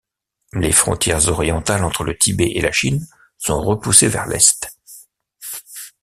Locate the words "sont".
3.37-3.61